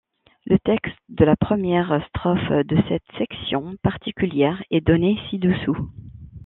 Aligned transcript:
Le 0.47 0.57
texte 0.57 0.97
de 1.09 1.23
la 1.25 1.35
première 1.35 2.03
strophe 2.09 2.49
de 2.65 2.75
cette 2.89 3.03
section 3.19 3.75
particulière 3.83 4.63
est 4.71 4.81
donnée 4.81 5.19
ci-dessous. 5.29 5.77